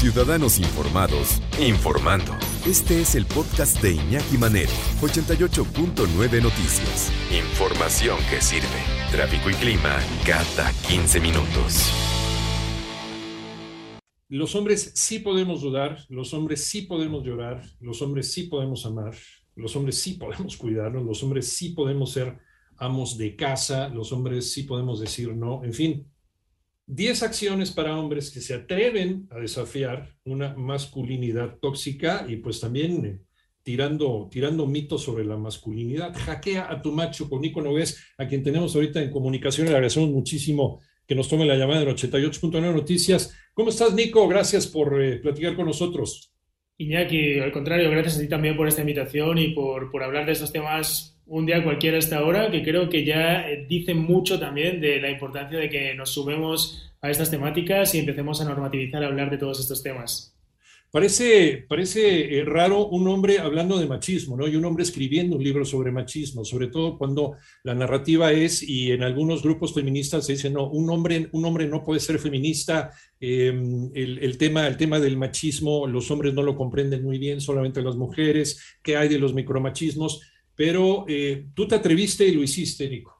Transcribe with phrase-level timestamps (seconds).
[0.00, 2.32] Ciudadanos Informados, informando.
[2.66, 4.70] Este es el podcast de Iñaki Manero,
[5.02, 7.12] 88.9 Noticias.
[7.30, 8.66] Información que sirve.
[9.12, 11.92] Tráfico y clima cada 15 minutos.
[14.30, 19.14] Los hombres sí podemos dudar, los hombres sí podemos llorar, los hombres sí podemos amar,
[19.54, 22.38] los hombres sí podemos cuidarnos, los hombres sí podemos ser
[22.78, 26.10] amos de casa, los hombres sí podemos decir no, en fin,
[26.92, 33.04] 10 acciones para hombres que se atreven a desafiar una masculinidad tóxica y pues también
[33.04, 33.20] eh,
[33.62, 36.12] tirando, tirando mitos sobre la masculinidad.
[36.12, 39.68] Hackea a tu macho con Nico Nogués, a quien tenemos ahorita en comunicación.
[39.68, 43.36] Le agradecemos muchísimo que nos tome la llamada en 88.9 Noticias.
[43.54, 44.26] ¿Cómo estás, Nico?
[44.26, 46.32] Gracias por eh, platicar con nosotros.
[46.76, 50.32] Iñaki, al contrario, gracias a ti también por esta invitación y por, por hablar de
[50.32, 54.80] estos temas un día cualquiera hasta ahora, que creo que ya eh, dice mucho también
[54.80, 59.06] de la importancia de que nos sumemos a estas temáticas y empecemos a normativizar, a
[59.06, 60.36] hablar de todos estos temas.
[60.90, 64.48] Parece, parece eh, raro un hombre hablando de machismo, ¿no?
[64.48, 68.90] Y un hombre escribiendo un libro sobre machismo, sobre todo cuando la narrativa es, y
[68.90, 72.90] en algunos grupos feministas se dice, no, un hombre, un hombre no puede ser feminista,
[73.20, 77.82] em, el, tema, el tema del machismo, los hombres no lo comprenden muy bien, solamente
[77.82, 80.29] las mujeres, ¿qué hay de los micromachismos?
[80.60, 83.16] Pero eh, tú te atreviste y lo hiciste, Nico.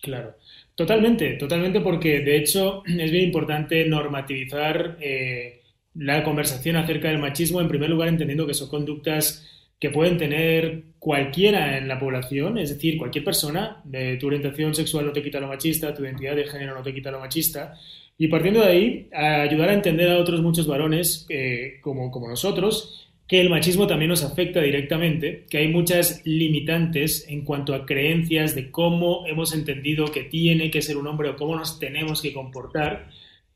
[0.00, 0.36] Claro,
[0.76, 5.62] totalmente, totalmente porque de hecho es bien importante normativizar eh,
[5.96, 9.44] la conversación acerca del machismo, en primer lugar entendiendo que son conductas
[9.80, 15.06] que pueden tener cualquiera en la población, es decir, cualquier persona, de tu orientación sexual
[15.06, 17.74] no te quita lo machista, tu identidad de género no te quita lo machista,
[18.16, 23.05] y partiendo de ahí, ayudar a entender a otros muchos varones eh, como, como nosotros,
[23.28, 28.54] que el machismo también nos afecta directamente, que hay muchas limitantes en cuanto a creencias
[28.54, 32.32] de cómo hemos entendido que tiene que ser un hombre o cómo nos tenemos que
[32.32, 33.08] comportar,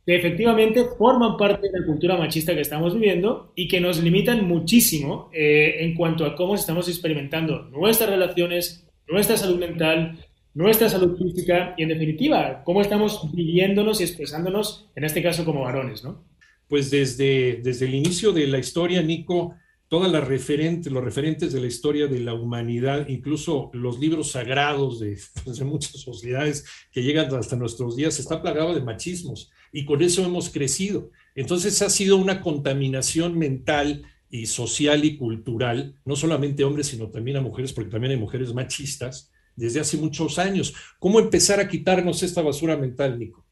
[0.05, 4.45] que efectivamente forman parte de la cultura machista que estamos viviendo y que nos limitan
[4.47, 10.19] muchísimo eh, en cuanto a cómo estamos experimentando nuestras relaciones, nuestra salud mental,
[10.53, 15.63] nuestra salud física y, en definitiva, cómo estamos viviéndonos y expresándonos, en este caso, como
[15.63, 16.25] varones, ¿no?
[16.71, 19.57] Pues desde, desde el inicio de la historia, Nico,
[19.89, 25.01] todas las referentes, los referentes de la historia de la humanidad, incluso los libros sagrados
[25.01, 29.85] de, pues, de, muchas sociedades que llegan hasta nuestros días, está plagado de machismos y
[29.85, 31.11] con eso hemos crecido.
[31.35, 37.11] Entonces ha sido una contaminación mental y social y cultural, no solamente a hombres, sino
[37.11, 40.73] también a mujeres, porque también hay mujeres machistas desde hace muchos años.
[41.01, 43.45] ¿Cómo empezar a quitarnos esta basura mental, Nico?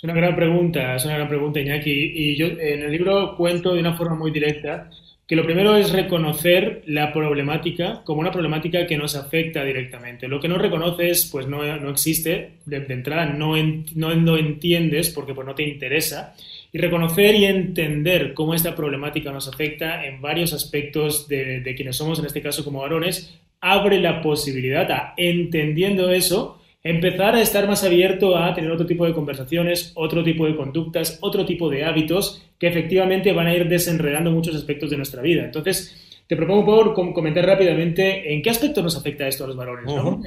[0.00, 1.90] Es una gran pregunta, es una gran pregunta, Iñaki.
[1.90, 4.88] Y yo en el libro cuento de una forma muy directa
[5.26, 10.26] que lo primero es reconocer la problemática como una problemática que nos afecta directamente.
[10.26, 14.38] Lo que no reconoces, pues no, no existe, de, de entrada no, en, no lo
[14.38, 16.34] entiendes porque pues, no te interesa.
[16.72, 21.96] Y reconocer y entender cómo esta problemática nos afecta en varios aspectos de, de quienes
[21.96, 27.66] somos, en este caso como varones, abre la posibilidad a, entendiendo eso, empezar a estar
[27.68, 31.84] más abierto a tener otro tipo de conversaciones, otro tipo de conductas, otro tipo de
[31.84, 35.44] hábitos que efectivamente van a ir desenredando muchos aspectos de nuestra vida.
[35.44, 39.86] Entonces, te propongo por comentar rápidamente en qué aspecto nos afecta esto a los varones.
[39.86, 40.22] ¿no?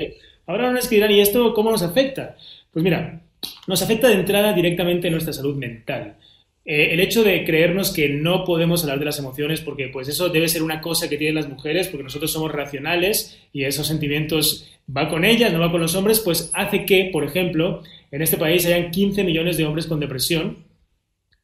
[0.46, 2.36] Ahora van a dirán, ¿y esto cómo nos afecta?
[2.72, 3.22] Pues mira,
[3.68, 6.16] nos afecta de entrada directamente en nuestra salud mental.
[6.66, 10.30] Eh, el hecho de creernos que no podemos hablar de las emociones, porque pues eso
[10.30, 14.70] debe ser una cosa que tienen las mujeres, porque nosotros somos racionales y esos sentimientos
[14.96, 17.82] va con ellas, no va con los hombres, pues hace que, por ejemplo,
[18.12, 20.58] en este país hayan 15 millones de hombres con depresión,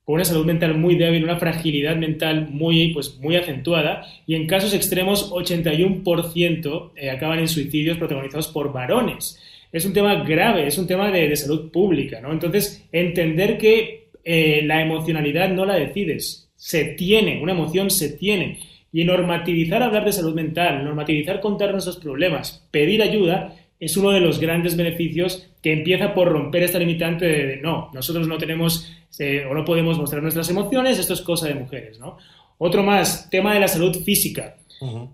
[0.06, 4.48] con una salud mental muy débil, una fragilidad mental muy, pues, muy acentuada, y en
[4.48, 9.38] casos extremos 81% eh, acaban en suicidios protagonizados por varones.
[9.72, 12.32] Es un tema grave, es un tema de, de salud pública, ¿no?
[12.32, 18.60] Entonces, entender que eh, la emocionalidad no la decides, se tiene, una emoción se tiene,
[18.92, 24.20] y normativizar hablar de salud mental, normativizar contar nuestros problemas, pedir ayuda, es uno de
[24.20, 29.46] los grandes beneficios que empieza por romper esta limitante de, no, nosotros no tenemos eh,
[29.50, 32.18] o no podemos mostrar nuestras emociones, esto es cosa de mujeres, ¿no?
[32.58, 34.56] Otro más, tema de la salud física.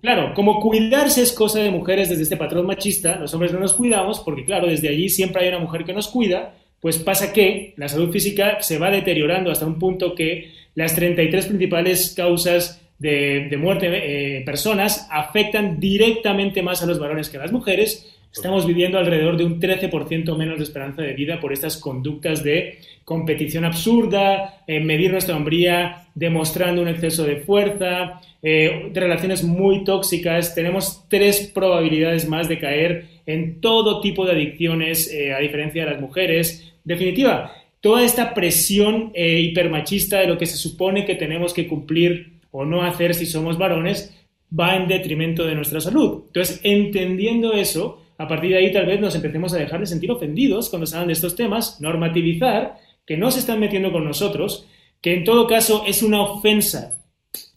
[0.02, 3.74] Claro, como cuidarse es cosa de mujeres desde este patrón machista, los hombres no nos
[3.74, 6.54] cuidamos porque, claro, desde allí siempre hay una mujer que nos cuida,
[6.86, 11.48] pues pasa que la salud física se va deteriorando hasta un punto que las 33
[11.48, 17.38] principales causas de, de muerte de eh, personas afectan directamente más a los varones que
[17.38, 18.16] a las mujeres.
[18.32, 22.78] Estamos viviendo alrededor de un 13% menos de esperanza de vida por estas conductas de
[23.04, 29.84] competición absurda, eh, medir nuestra hombría demostrando un exceso de fuerza, eh, de relaciones muy
[29.84, 30.54] tóxicas.
[30.54, 35.92] Tenemos tres probabilidades más de caer en todo tipo de adicciones, eh, a diferencia de
[35.92, 36.75] las mujeres.
[36.86, 37.52] Definitiva,
[37.82, 42.64] toda esta presión eh, hipermachista de lo que se supone que tenemos que cumplir o
[42.64, 44.16] no hacer si somos varones
[44.58, 46.24] va en detrimento de nuestra salud.
[46.28, 50.12] Entonces, entendiendo eso, a partir de ahí tal vez nos empecemos a dejar de sentir
[50.12, 54.68] ofendidos cuando se hablan de estos temas, normativizar que no se están metiendo con nosotros,
[55.02, 57.00] que en todo caso es una ofensa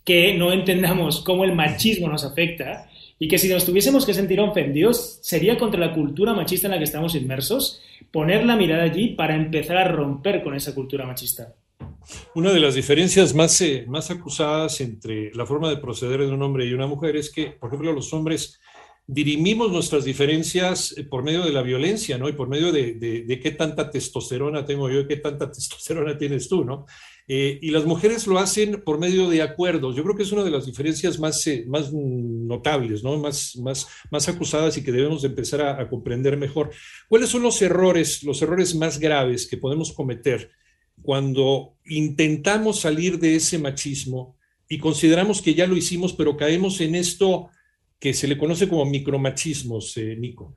[0.05, 2.88] que no entendamos cómo el machismo nos afecta
[3.19, 6.79] y que si nos tuviésemos que sentir ofendidos sería contra la cultura machista en la
[6.79, 7.81] que estamos inmersos,
[8.13, 11.55] poner la mirada allí para empezar a romper con esa cultura machista.
[12.35, 16.43] Una de las diferencias más, eh, más acusadas entre la forma de proceder de un
[16.43, 18.59] hombre y una mujer es que, por ejemplo, los hombres
[19.07, 22.29] dirimimos nuestras diferencias eh, por medio de la violencia, ¿no?
[22.29, 26.65] Y por medio de, qué tanta testosterona tengo yo y qué tanta testosterona tienes tú,
[26.65, 26.87] ¿no?
[27.31, 29.95] Eh, y las mujeres lo hacen por medio de acuerdos.
[29.95, 33.19] Yo creo que es una de las diferencias más, eh, más notables, ¿no?
[33.19, 36.71] Más, más, más acusadas y que debemos empezar a, comprender mejor.
[37.07, 40.51] ¿Cuáles son los errores, los errores más graves que podemos cometer
[41.03, 44.37] cuando intentamos salir de ese machismo
[44.67, 47.51] y consideramos que ya lo hicimos, pero caemos en esto
[47.99, 50.55] que se le conoce como micromachismos, eh, Nico.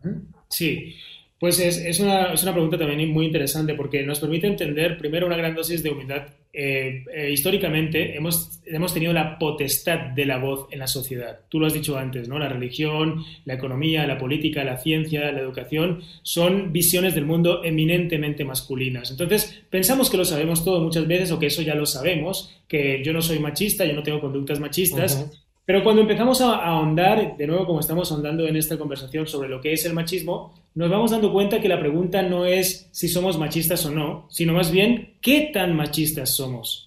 [0.50, 0.96] Sí,
[1.42, 5.26] pues es, es, una, es, una, pregunta también muy interesante porque nos permite entender primero
[5.26, 6.28] una gran dosis de humildad.
[6.54, 11.40] Eh, eh, históricamente hemos, hemos tenido la potestad de la voz en la sociedad.
[11.50, 12.38] Tú lo has dicho antes, ¿no?
[12.38, 18.46] La religión, la economía, la política, la ciencia, la educación son visiones del mundo eminentemente
[18.46, 19.10] masculinas.
[19.10, 23.02] Entonces, pensamos que lo sabemos todo muchas veces o que eso ya lo sabemos, que
[23.04, 25.41] yo no soy machista, yo no tengo conductas machistas.
[25.72, 29.62] Pero cuando empezamos a, ahondar, de nuevo como estamos ahondando en esta conversación sobre lo
[29.62, 33.38] que es el machismo, nos vamos dando cuenta que la pregunta no es si somos
[33.38, 36.84] machistas o no, sino más bien qué tan machistas somos.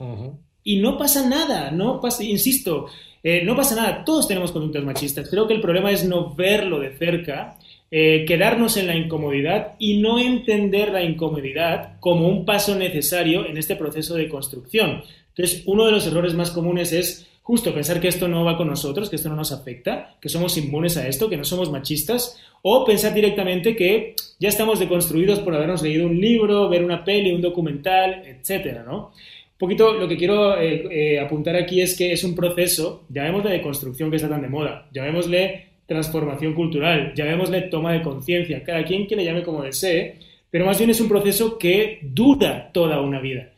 [0.63, 2.89] Y no pasa nada, no pasa, insisto,
[3.23, 5.31] eh, no pasa nada, todos tenemos conductas machistas.
[5.31, 7.57] Creo que el problema es no verlo de cerca,
[7.91, 13.57] eh, quedarnos en la incomodidad y no entender la incomodidad como un paso necesario en
[13.57, 15.03] este proceso de construcción.
[15.29, 18.69] Entonces, uno de los errores más comunes es justo pensar que esto no va con
[18.69, 22.41] nosotros, que esto no nos afecta, que somos inmunes a esto, que no somos machistas,
[22.63, 27.33] o pensar directamente que ya estamos deconstruidos por habernos leído un libro, ver una peli,
[27.33, 29.09] un documental, etcétera, ¿no?
[29.09, 33.51] Un poquito lo que quiero eh, eh, apuntar aquí es que es un proceso, llamémosle
[33.51, 38.85] de construcción que está tan de moda, llamémosle transformación cultural, llamémosle toma de conciencia, cada
[38.85, 40.17] quien que le llame como desee,
[40.51, 43.51] pero más bien es un proceso que dura toda una vida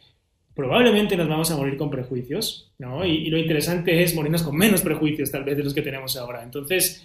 [0.56, 3.04] probablemente nos vamos a morir con prejuicios, ¿no?
[3.04, 6.42] Y, lo interesante es morirnos con menos prejuicios tal vez de los que tenemos ahora.
[6.42, 7.04] Entonces,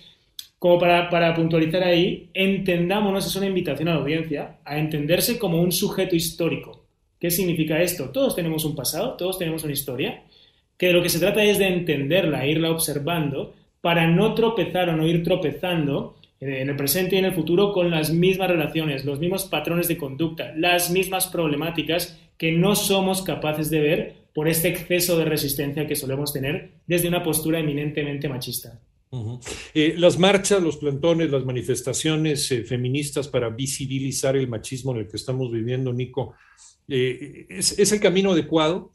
[0.57, 5.61] como para, para puntualizar ahí, entendámonos, es una invitación a la audiencia, a entenderse como
[5.61, 6.85] un sujeto histórico.
[7.19, 8.09] ¿Qué significa esto?
[8.09, 10.23] Todos tenemos un pasado, todos tenemos una historia,
[10.77, 14.95] que de lo que se trata es de entenderla, irla observando, para no tropezar o
[14.95, 19.19] no ir tropezando en el presente y en el futuro con las mismas relaciones, los
[19.19, 24.67] mismos patrones de conducta, las mismas problemáticas que no somos capaces de ver por este
[24.67, 28.81] exceso de resistencia que solemos tener desde una postura eminentemente machista.
[29.75, 35.07] Eh, las marchas, los plantones, las manifestaciones eh, feministas para visibilizar el machismo en el
[35.07, 36.33] que estamos viviendo, Nico,
[36.87, 38.89] eh, ¿es, el camino adecuado?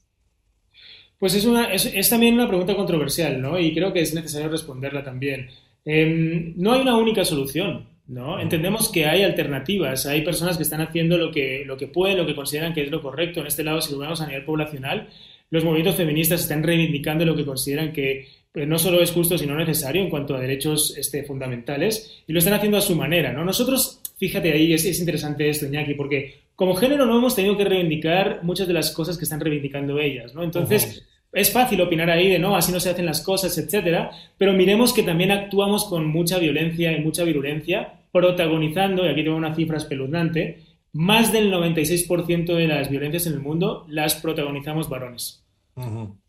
[1.20, 3.60] Pues es, una, es, también una pregunta controversial, ¿no?
[3.60, 5.50] Y creo que es necesario responderla también.
[5.84, 7.86] Em, no hay una única solución.
[8.08, 8.40] ¿No?
[8.40, 12.26] Entendemos que hay alternativas, hay personas que están haciendo lo que, lo que pueden, lo
[12.26, 13.40] que consideran que es lo correcto.
[13.40, 15.08] En este lado, si lo vemos a nivel poblacional,
[15.50, 19.54] los movimientos feministas están reivindicando lo que consideran que pues, no solo es justo, sino
[19.54, 23.44] necesario en cuanto a derechos este, fundamentales, y lo están haciendo a su manera, ¿no?
[23.44, 27.64] Nosotros, fíjate ahí, es, es interesante esto, Iñaki, porque como género no hemos tenido que
[27.64, 30.42] reivindicar muchas de las cosas que están reivindicando ellas, ¿no?
[30.42, 31.04] Entonces...
[31.32, 34.94] Es fácil opinar ahí de no, así no se hacen las cosas, etcétera, pero miremos
[34.94, 39.76] que también actuamos con mucha violencia y mucha virulencia, protagonizando, y aquí tengo una cifra
[39.76, 45.44] espeluznante, más del 96% de las violencias en el mundo las protagonizamos varones.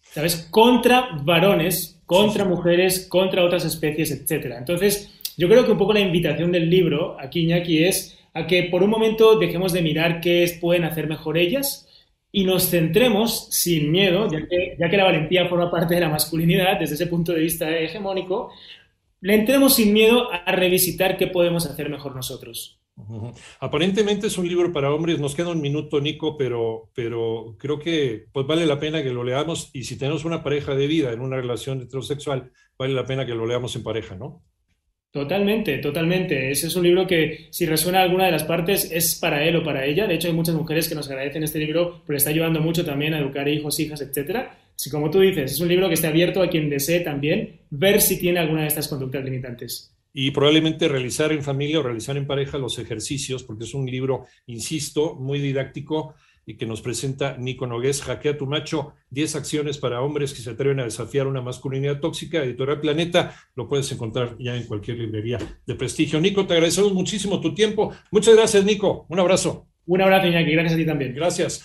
[0.02, 0.48] ¿Sabes?
[0.52, 4.58] Contra varones, contra mujeres, contra otras especies, etcétera.
[4.58, 8.64] Entonces, yo creo que un poco la invitación del libro aquí, Iñaki, es a que
[8.64, 11.88] por un momento dejemos de mirar qué pueden hacer mejor ellas
[12.32, 16.10] y nos centremos sin miedo, ya que, ya que la valentía forma parte de la
[16.10, 18.52] masculinidad desde ese punto de vista hegemónico,
[19.22, 22.80] le entremos sin miedo a revisitar qué podemos hacer mejor nosotros.
[23.60, 28.26] Aparentemente es un libro para hombres, nos queda un minuto, Nico, pero, pero creo que
[28.32, 31.22] pues vale la pena que lo leamos y si tenemos una pareja de vida en
[31.22, 34.44] una relación heterosexual, vale la pena que lo leamos en pareja, ¿no?
[35.12, 36.52] Totalmente, totalmente.
[36.52, 39.64] Ese es un libro que, si resuena alguna de las partes, es para él o
[39.64, 40.06] para ella.
[40.06, 43.14] De hecho, hay muchas mujeres que nos agradecen este libro porque está ayudando mucho también
[43.14, 44.58] a educar hijos, hijas, etcétera.
[44.78, 48.00] Si, como tú dices, es un libro que esté abierto a quien desee también ver
[48.00, 49.92] si tiene alguna de estas conductas limitantes.
[50.14, 54.28] Y probablemente realizar en familia o realizar en pareja los ejercicios, porque es un libro,
[54.46, 56.14] insisto, muy didáctico
[56.46, 60.52] y que nos presenta Nico Nogués, Jaquea tu macho, 10 acciones para hombres que se
[60.52, 65.40] atreven a desafiar una masculinidad tóxica, editorial Planeta, lo puedes encontrar ya en cualquier librería
[65.66, 66.22] de prestigio.
[66.22, 67.94] Nico, te agradecemos muchísimo tu tiempo.
[68.12, 69.08] Muchas gracias, Nico.
[69.10, 69.68] Un abrazo.
[69.88, 70.52] Un abrazo, Iñaki.
[70.52, 71.16] Gracias a ti también.
[71.16, 71.64] Gracias.